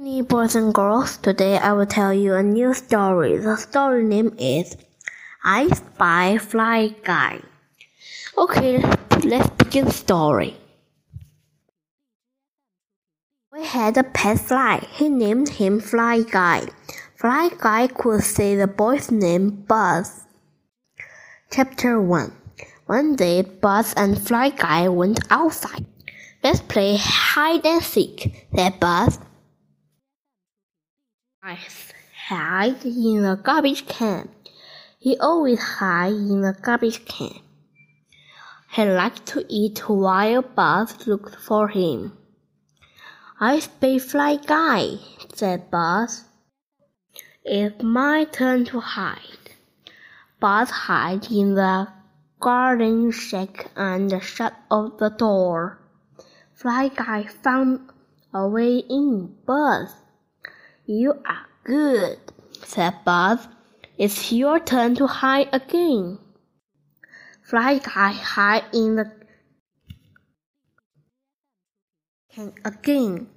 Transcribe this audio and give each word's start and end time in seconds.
Hey 0.00 0.20
boys 0.20 0.54
and 0.54 0.72
girls, 0.72 1.16
today 1.16 1.58
I 1.58 1.72
will 1.72 1.84
tell 1.84 2.14
you 2.14 2.34
a 2.34 2.42
new 2.42 2.72
story. 2.72 3.36
The 3.36 3.56
story 3.56 4.04
name 4.04 4.32
is 4.38 4.76
I 5.42 5.66
Spy 5.74 6.38
Fly 6.38 6.94
Guy. 7.02 7.40
Okay, 8.38 8.78
let's 9.24 9.50
begin 9.58 9.90
story. 9.90 10.56
We 13.52 13.64
had 13.64 13.96
a 13.96 14.04
pet 14.04 14.38
fly. 14.38 14.86
He 14.92 15.08
named 15.08 15.48
him 15.48 15.80
Fly 15.80 16.22
Guy. 16.22 16.68
Fly 17.16 17.50
Guy 17.58 17.88
could 17.88 18.22
say 18.22 18.54
the 18.54 18.68
boy's 18.68 19.10
name 19.10 19.50
Buzz. 19.50 20.26
Chapter 21.50 22.00
1 22.00 22.32
One 22.86 23.16
day, 23.16 23.42
Buzz 23.42 23.94
and 23.94 24.16
Fly 24.16 24.50
Guy 24.50 24.86
went 24.86 25.18
outside. 25.28 25.86
Let's 26.44 26.60
play 26.60 26.98
hide 27.00 27.66
and 27.66 27.82
seek, 27.82 28.46
said 28.54 28.78
Buzz. 28.78 29.18
I 31.42 31.56
hide 32.26 32.84
in 32.84 33.22
the 33.22 33.36
garbage 33.40 33.86
can. 33.86 34.28
He 34.98 35.16
always 35.18 35.60
hide 35.60 36.12
in 36.12 36.40
the 36.40 36.52
garbage 36.52 37.04
can. 37.04 37.40
He 38.72 38.84
liked 38.84 39.24
to 39.26 39.46
eat 39.48 39.88
while 39.88 40.42
Buzz 40.42 41.06
looked 41.06 41.36
for 41.36 41.68
him. 41.68 42.18
I 43.38 43.60
spy 43.60 43.98
fly 43.98 44.36
guy, 44.36 44.98
said 45.32 45.70
Buzz. 45.70 46.24
It's 47.44 47.84
my 47.84 48.24
turn 48.24 48.64
to 48.66 48.80
hide. 48.80 49.54
Buzz 50.40 50.70
hid 50.88 51.30
in 51.30 51.54
the 51.54 51.88
garden 52.40 53.12
shack 53.12 53.70
and 53.76 54.12
shut 54.22 54.54
off 54.70 54.98
the 54.98 55.10
door. 55.10 55.78
Fly 56.54 56.88
Guy 56.88 57.22
found 57.22 57.90
a 58.34 58.48
way 58.48 58.78
in. 58.78 59.36
Buzz, 59.46 59.94
you 60.88 61.12
are 61.26 61.46
good, 61.64 62.18
said 62.64 62.94
Buzz. 63.04 63.46
It's 63.98 64.32
your 64.32 64.58
turn 64.58 64.94
to 64.94 65.06
hide 65.06 65.50
again. 65.52 66.18
Fly 67.42 67.78
Guy 67.78 68.12
hid 68.12 68.64
in 68.72 68.96
the 68.96 69.12
can 72.32 72.54
again. 72.64 73.28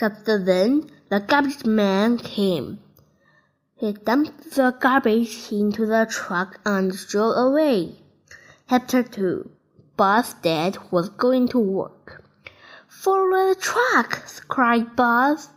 Just 0.00 0.24
then, 0.24 0.90
the 1.10 1.20
garbage 1.20 1.64
man 1.64 2.18
came. 2.18 2.80
He 3.76 3.92
dumped 3.92 4.56
the 4.56 4.74
garbage 4.80 5.52
into 5.52 5.86
the 5.86 6.08
truck 6.10 6.58
and 6.66 6.90
drove 7.06 7.36
away. 7.36 7.94
Chapter 8.68 9.04
2 9.04 9.48
Buzz 9.96 10.34
dad 10.42 10.78
was 10.90 11.08
going 11.10 11.46
to 11.48 11.58
work. 11.60 12.24
Follow 12.88 13.54
the 13.54 13.60
truck! 13.60 14.26
cried 14.48 14.96
Buzz. 14.96 15.50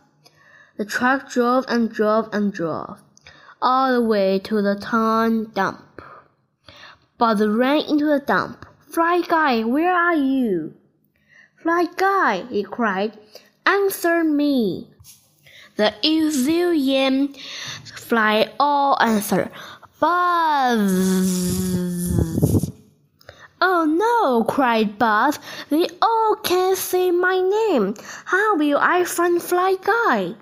The 0.76 0.84
truck 0.84 1.30
drove 1.30 1.64
and 1.68 1.88
drove 1.88 2.28
and 2.32 2.52
drove, 2.52 3.00
all 3.62 3.92
the 3.92 4.02
way 4.02 4.40
to 4.40 4.60
the 4.60 4.74
town 4.74 5.52
dump. 5.54 6.02
Buzz 7.16 7.40
ran 7.46 7.82
into 7.82 8.06
the 8.06 8.18
dump. 8.18 8.66
Fly 8.90 9.20
Guy, 9.20 9.62
where 9.62 9.94
are 9.94 10.16
you? 10.16 10.74
Fly 11.62 11.86
Guy, 11.96 12.44
he 12.50 12.64
cried, 12.64 13.16
answer 13.64 14.24
me. 14.24 14.90
The 15.76 15.94
Elysian 16.02 17.34
fly 17.84 18.52
all 18.58 19.00
answer. 19.00 19.52
Buzz! 20.00 20.80
Oh 23.60 23.84
no, 23.86 24.44
cried 24.44 24.98
Buzz. 24.98 25.38
They 25.70 25.86
all 26.02 26.36
can't 26.42 26.76
say 26.76 27.12
my 27.12 27.40
name. 27.40 27.94
How 28.24 28.56
will 28.56 28.78
I 28.80 29.04
find 29.04 29.40
Fly 29.40 29.76
Guy? 29.80 30.34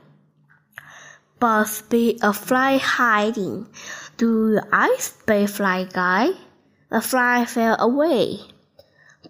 Buzz 1.42 1.82
be 1.90 2.20
a 2.22 2.32
fly 2.32 2.76
hiding. 2.76 3.66
Do 4.16 4.60
I 4.72 4.94
spy 5.00 5.46
Fly 5.46 5.88
Guy? 5.92 6.28
The 6.88 7.00
fly 7.00 7.46
fell 7.46 7.74
away. 7.80 8.38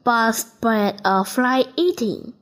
Buzz 0.05 0.41
spread 0.41 1.01
a 1.07 1.25
fly 1.25 1.65
eating. 1.75 2.35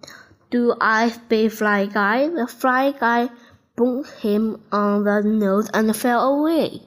Do 0.51 0.75
I 0.81 1.11
spy 1.11 1.49
Fly 1.49 1.87
Guy? 1.87 2.27
The 2.27 2.49
Fly 2.49 2.91
Guy 2.91 3.31
bumped 3.77 4.11
him 4.19 4.61
on 4.73 5.05
the 5.05 5.23
nose 5.23 5.71
and 5.73 5.95
fell 5.95 6.35
away. 6.35 6.83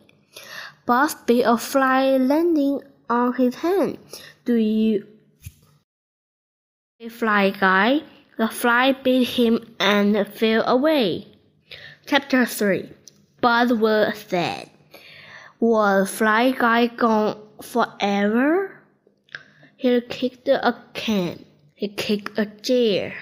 Buzz 0.85 1.15
be 1.15 1.41
a 1.41 1.57
fly 1.57 2.17
landing 2.17 2.81
on 3.09 3.31
his 3.35 3.55
hand. 3.55 3.97
Do 4.43 4.55
you 4.55 5.07
a 6.99 7.07
fly 7.07 7.51
guy? 7.51 8.01
The 8.37 8.49
fly 8.49 8.91
bit 8.91 9.29
him 9.39 9.73
and 9.79 10.27
fell 10.27 10.67
away. 10.67 11.32
Chapter 12.05 12.45
3 12.45 12.89
Buzz 13.39 13.71
was 13.71 14.17
sad. 14.27 14.69
Was 15.61 16.11
Fly 16.11 16.51
Guy 16.51 16.87
gone 16.87 17.37
forever? 17.61 18.77
He 19.77 20.01
kicked 20.01 20.49
a 20.49 20.75
can. 20.93 21.45
He 21.75 21.87
kicked 21.87 22.37
a 22.37 22.45
chair. 22.45 23.15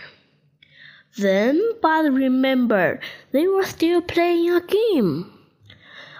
Then 1.15 1.61
Buzz 1.79 2.09
remembered 2.09 3.01
they 3.31 3.47
were 3.47 3.65
still 3.65 4.01
playing 4.01 4.49
a 4.49 4.61
game. 4.61 5.31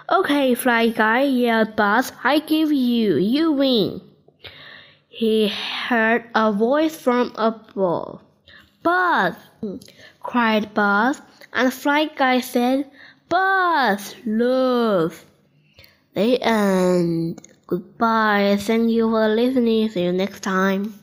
Okay, 0.08 0.54
Fly 0.54 0.90
Guy, 0.90 1.22
yelled 1.22 1.74
Buzz, 1.74 2.12
I 2.22 2.38
give 2.38 2.70
you, 2.70 3.16
you 3.16 3.50
win. 3.50 4.02
He 5.08 5.48
heard 5.48 6.30
a 6.32 6.52
voice 6.52 6.96
from 6.96 7.32
above. 7.34 8.20
Buzz! 8.82 9.34
cried 10.20 10.74
Buzz, 10.74 11.20
and 11.52 11.68
the 11.68 11.70
Fly 11.70 12.06
Guy 12.06 12.40
said, 12.40 12.90
Buzz, 13.28 14.14
love. 14.26 15.24
The 16.14 16.42
end. 16.42 17.40
Goodbye. 17.66 18.56
Thank 18.60 18.90
you 18.90 19.08
for 19.10 19.28
listening. 19.28 19.88
See 19.88 20.04
you 20.04 20.12
next 20.12 20.40
time. 20.40 21.01